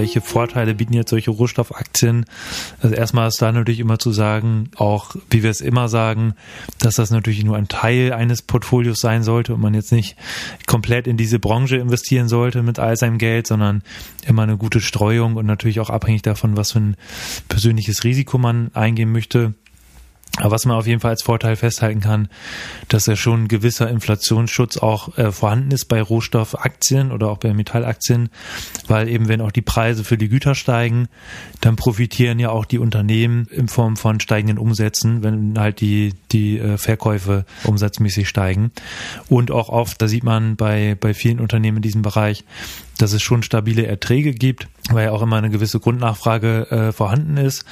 welche 0.00 0.22
Vorteile 0.22 0.74
bieten 0.74 0.94
jetzt 0.94 1.10
solche 1.10 1.30
Rohstoffaktien? 1.30 2.24
Also 2.80 2.94
erstmal 2.94 3.28
ist 3.28 3.40
da 3.42 3.52
natürlich 3.52 3.80
immer 3.80 3.98
zu 3.98 4.12
sagen, 4.12 4.70
auch 4.76 5.14
wie 5.28 5.42
wir 5.42 5.50
es 5.50 5.60
immer 5.60 5.88
sagen, 5.88 6.34
dass 6.78 6.94
das 6.94 7.10
natürlich 7.10 7.44
nur 7.44 7.56
ein 7.56 7.68
Teil 7.68 8.14
eines 8.14 8.40
Portfolios 8.40 9.00
sein 9.00 9.22
sollte 9.22 9.54
und 9.54 9.60
man 9.60 9.74
jetzt 9.74 9.92
nicht 9.92 10.16
komplett 10.66 11.06
in 11.06 11.18
diese 11.18 11.38
Branche 11.38 11.76
investieren 11.76 12.28
sollte 12.28 12.62
mit 12.62 12.78
all 12.78 12.96
seinem 12.96 13.18
Geld, 13.18 13.46
sondern 13.46 13.82
immer 14.26 14.44
eine 14.44 14.56
gute 14.56 14.80
Streuung 14.80 15.36
und 15.36 15.44
natürlich 15.44 15.80
auch 15.80 15.90
abhängig 15.90 16.22
davon, 16.22 16.56
was 16.56 16.72
für 16.72 16.80
ein 16.80 16.96
persönliches 17.48 18.02
Risiko 18.04 18.38
man 18.38 18.70
eingehen 18.72 19.12
möchte. 19.12 19.54
Aber 20.36 20.52
was 20.52 20.64
man 20.64 20.76
auf 20.76 20.86
jeden 20.86 21.00
Fall 21.00 21.10
als 21.10 21.22
Vorteil 21.22 21.56
festhalten 21.56 22.00
kann, 22.00 22.28
dass 22.88 23.06
ja 23.06 23.16
schon 23.16 23.44
ein 23.44 23.48
gewisser 23.48 23.90
Inflationsschutz 23.90 24.76
auch 24.76 25.18
äh, 25.18 25.32
vorhanden 25.32 25.72
ist 25.72 25.86
bei 25.86 26.00
Rohstoffaktien 26.00 27.10
oder 27.10 27.28
auch 27.28 27.38
bei 27.38 27.52
Metallaktien, 27.52 28.30
weil 28.86 29.08
eben 29.08 29.28
wenn 29.28 29.40
auch 29.40 29.50
die 29.50 29.62
Preise 29.62 30.04
für 30.04 30.16
die 30.16 30.28
Güter 30.28 30.54
steigen, 30.54 31.08
dann 31.60 31.76
profitieren 31.76 32.38
ja 32.38 32.50
auch 32.50 32.64
die 32.64 32.78
Unternehmen 32.78 33.48
in 33.50 33.68
Form 33.68 33.96
von 33.96 34.20
steigenden 34.20 34.58
Umsätzen, 34.58 35.22
wenn 35.22 35.58
halt 35.58 35.80
die, 35.80 36.14
die 36.30 36.58
äh, 36.58 36.78
Verkäufe 36.78 37.44
umsatzmäßig 37.64 38.28
steigen. 38.28 38.70
Und 39.28 39.50
auch 39.50 39.68
oft, 39.68 40.00
da 40.00 40.06
sieht 40.06 40.24
man 40.24 40.56
bei, 40.56 40.96
bei 40.98 41.12
vielen 41.12 41.40
Unternehmen 41.40 41.78
in 41.78 41.82
diesem 41.82 42.02
Bereich, 42.02 42.44
dass 43.00 43.12
es 43.12 43.22
schon 43.22 43.42
stabile 43.42 43.86
Erträge 43.86 44.32
gibt, 44.32 44.68
weil 44.90 45.06
ja 45.06 45.12
auch 45.12 45.22
immer 45.22 45.36
eine 45.36 45.50
gewisse 45.50 45.80
Grundnachfrage 45.80 46.70
äh, 46.70 46.92
vorhanden 46.92 47.36
ist. 47.36 47.64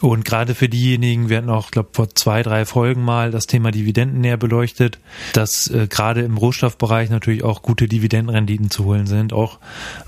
Und 0.00 0.24
gerade 0.24 0.54
für 0.54 0.68
diejenigen, 0.68 1.28
wir 1.28 1.38
hatten 1.38 1.50
auch, 1.50 1.70
glaube 1.70 1.90
vor 1.92 2.14
zwei, 2.14 2.42
drei 2.42 2.64
Folgen 2.64 3.04
mal 3.04 3.30
das 3.30 3.46
Thema 3.46 3.70
Dividenden 3.70 4.20
näher 4.20 4.36
beleuchtet, 4.36 4.98
dass 5.32 5.68
äh, 5.68 5.86
gerade 5.88 6.22
im 6.22 6.36
Rohstoffbereich 6.36 7.10
natürlich 7.10 7.44
auch 7.44 7.62
gute 7.62 7.88
Dividendenrenditen 7.88 8.70
zu 8.70 8.84
holen 8.84 9.06
sind, 9.06 9.32
auch 9.32 9.58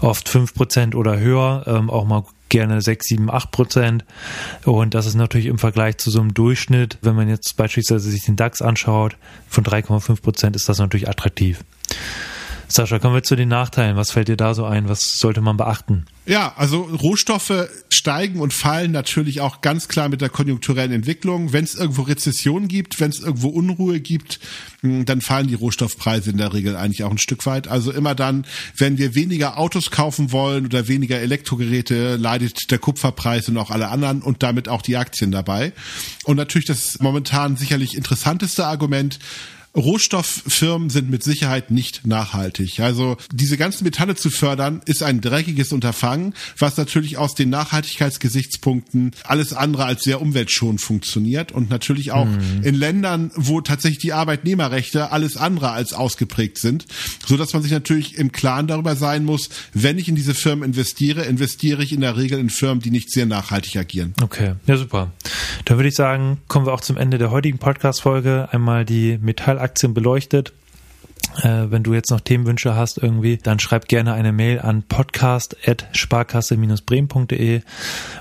oft 0.01 0.29
fünf 0.29 0.55
Prozent 0.55 0.95
oder 0.95 1.19
höher, 1.19 1.65
ähm, 1.67 1.91
auch 1.91 2.05
mal 2.05 2.25
gerne 2.49 2.81
6, 2.81 3.07
7, 3.07 3.31
8 3.31 3.51
Prozent. 3.51 4.05
Und 4.65 4.95
das 4.95 5.07
ist 5.07 5.17
natürlich 5.17 5.47
im 5.47 5.59
Vergleich 5.59 5.97
zu 5.99 6.11
so 6.11 6.21
einem 6.21 6.35
Durchschnitt, 6.35 6.99
wenn 7.03 7.17
man 7.17 7.29
jetzt 7.29 7.57
beispielsweise 7.57 8.11
sich 8.11 8.25
den 8.25 8.37
DAX 8.37 8.63
anschaut, 8.63 9.17
von 9.49 9.65
3,5 9.65 10.23
Prozent 10.23 10.57
ist 10.57 10.69
das 10.69 10.79
natürlich 10.79 11.09
attraktiv. 11.09 11.65
Sascha, 12.77 12.99
kommen 12.99 13.15
wir 13.15 13.23
zu 13.23 13.37
den 13.37 13.51
Nachteilen. 13.51 13.97
Was 13.97 14.11
fällt 14.11 14.27
dir 14.27 14.37
da 14.37 14.53
so 14.53 14.65
ein? 14.65 14.89
Was 14.89 15.19
sollte 15.19 15.41
man 15.41 15.57
beachten? 15.57 16.07
Ja, 16.27 16.55
also 16.57 16.83
Rohstoffe 16.83 17.69
steigen 17.89 18.41
und 18.41 18.53
fallen 18.53 18.91
natürlich 18.91 19.41
auch 19.41 19.61
ganz 19.61 19.87
klar 19.87 20.09
mit 20.09 20.21
der 20.21 20.29
konjunkturellen 20.29 20.91
Entwicklung. 20.91 21.53
Wenn 21.53 21.63
es 21.63 21.77
irgendwo 21.77 22.03
Rezession 22.03 22.67
gibt, 22.67 22.99
wenn 22.99 23.11
es 23.11 23.21
irgendwo 23.21 23.51
Unruhe 23.51 24.01
gibt, 24.01 24.41
hm, 24.81 25.05
dann 25.05 25.21
fallen 25.21 25.47
die 25.47 25.55
Rohstoffpreise 25.55 26.31
in 26.31 26.39
der 26.39 26.53
Regel 26.53 26.75
eigentlich 26.75 27.05
auch 27.05 27.13
ein 27.13 27.19
Stück 27.19 27.47
weit. 27.47 27.69
Also 27.69 27.93
immer 27.93 28.17
dann, 28.17 28.45
wenn 28.77 28.99
wir 28.99 29.15
weniger 29.15 29.57
Autos 29.57 29.93
kaufen 29.93 30.33
wollen 30.33 30.65
oder 30.65 30.89
weniger 30.89 31.21
Elektrogeräte, 31.21 32.17
leidet 32.17 32.73
der 32.73 32.81
Kupferpreis 32.81 33.49
und 33.49 33.57
auch 33.57 33.71
alle 33.71 33.89
anderen 33.89 34.21
und 34.21 34.43
damit 34.43 34.69
auch 34.69 34.83
die 34.83 34.97
Aktien 34.97 35.31
dabei. 35.31 35.73
Und 36.25 36.39
natürlich 36.39 36.67
das 36.67 36.99
momentan 36.99 37.57
sicherlich 37.57 37.97
interessanteste 37.97 38.67
Argument, 38.67 39.21
Rohstofffirmen 39.77 40.89
sind 40.89 41.11
mit 41.11 41.23
Sicherheit 41.23 41.71
nicht 41.71 42.07
nachhaltig. 42.07 42.81
Also 42.81 43.17
diese 43.33 43.57
ganzen 43.57 43.85
Metalle 43.85 44.15
zu 44.15 44.31
fördern, 44.31 44.83
ist 44.87 45.03
ein 45.03 45.21
dreckiges 45.21 45.73
Unterfangen, 45.73 46.35
was 46.59 46.77
natürlich 46.77 47.19
aus 47.19 47.35
den 47.35 47.51
Nachhaltigkeitsgesichtspunkten 47.51 49.13
alles 49.25 49.53
andere 49.53 49.85
als 49.85 50.03
sehr 50.05 50.21
umweltschonend 50.21 50.81
funktioniert 50.81 51.53
und 51.53 51.71
natürlich 51.71 52.13
auch 52.13 52.27
mhm. 52.27 52.63
in 52.63 52.75
Ländern, 52.75 53.31
wo 53.35 53.61
tatsächlich 53.61 53.99
die 53.99 54.13
Arbeitnehmerrechte 54.13 55.11
alles 55.11 55.37
andere 55.37 55.71
als 55.71 55.93
ausgeprägt 55.93 56.59
sind, 56.59 56.87
so 57.27 57.37
dass 57.37 57.53
man 57.53 57.63
sich 57.63 57.73
natürlich 57.73 58.17
im 58.17 58.31
Klaren 58.31 58.67
darüber 58.67 58.95
sein 58.95 59.25
muss, 59.25 59.49
wenn 59.73 59.99
ich 59.99 60.09
in 60.09 60.15
diese 60.15 60.35
Firmen 60.35 60.65
investiere, 60.65 61.25
investiere 61.25 61.83
ich 61.83 61.93
in 61.93 62.01
der 62.01 62.17
Regel 62.17 62.39
in 62.39 62.51
Firmen, 62.51 62.81
die 62.81 62.91
nicht 62.91 63.11
sehr 63.11 63.27
nachhaltig 63.27 63.77
agieren. 63.77 64.15
Okay, 64.23 64.55
ja 64.67 64.77
super. 64.77 65.13
Dann 65.65 65.79
würde 65.79 65.89
ich 65.89 65.97
sagen, 65.97 66.39
kommen 66.47 66.67
wir 66.67 66.73
auch 66.73 66.81
zum 66.81 66.97
Ende 66.97 67.19
der 67.19 67.31
heutigen 67.31 67.59
Podcast-Folge. 67.59 68.49
Einmal 68.53 68.85
die 68.85 69.19
Metall 69.21 69.59
Aktien 69.65 69.95
beleuchtet. 69.95 70.53
Äh, 71.43 71.71
wenn 71.71 71.83
du 71.83 71.95
jetzt 71.95 72.11
noch 72.11 72.21
Themenwünsche 72.21 72.77
hast 72.77 72.99
irgendwie, 72.99 73.39
dann 73.39 73.59
schreib 73.59 73.89
gerne 73.89 74.13
eine 74.13 74.31
Mail 74.33 74.61
an 74.61 74.85
podcast.sparkasse-bremen.de 74.85 77.63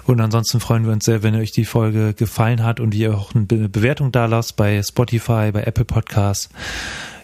und 0.06 0.22
ansonsten 0.22 0.60
freuen 0.60 0.86
wir 0.86 0.94
uns 0.94 1.06
sehr, 1.06 1.22
wenn 1.22 1.36
euch 1.36 1.52
die 1.52 1.66
Folge 1.66 2.16
gefallen 2.16 2.64
hat 2.64 2.80
und 2.80 2.96
ihr 2.96 3.16
auch 3.16 3.36
eine 3.36 3.46
Bewertung 3.46 4.12
da 4.12 4.26
lasst 4.26 4.56
bei 4.56 4.82
Spotify, 4.82 5.52
bei 5.52 5.62
Apple 5.64 5.86
Podcasts. 5.86 6.50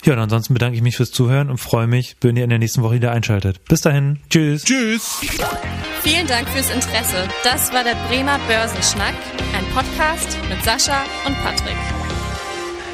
Ja, 0.06 0.14
und 0.14 0.20
ansonsten 0.20 0.54
bedanke 0.54 0.78
ich 0.78 0.82
mich 0.82 0.96
fürs 0.96 1.12
Zuhören 1.12 1.50
und 1.50 1.58
freue 1.58 1.88
mich, 1.88 2.16
wenn 2.22 2.38
ihr 2.38 2.44
in 2.44 2.50
der 2.50 2.60
nächsten 2.60 2.84
Woche 2.84 2.96
wieder 2.96 3.12
einschaltet. 3.12 3.66
Bis 3.66 3.82
dahin. 3.82 4.20
Tschüss. 4.30 4.64
Tschüss. 4.64 5.20
Vielen 6.04 6.28
Dank 6.28 6.48
fürs 6.50 6.70
Interesse. 6.70 7.28
Das 7.44 7.74
war 7.74 7.84
der 7.84 7.96
Bremer 8.08 8.40
Börsenschnack, 8.48 9.16
ein 9.58 9.66
Podcast 9.74 10.38
mit 10.50 10.64
Sascha 10.64 11.04
und 11.26 11.36
Patrick. 11.44 11.76